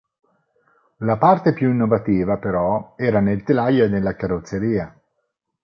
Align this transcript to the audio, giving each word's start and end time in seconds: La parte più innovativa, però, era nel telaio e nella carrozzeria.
La 1.01 1.17
parte 1.19 1.53
più 1.53 1.69
innovativa, 1.69 2.37
però, 2.37 2.95
era 2.97 3.19
nel 3.19 3.43
telaio 3.43 3.85
e 3.85 3.87
nella 3.87 4.15
carrozzeria. 4.15 4.99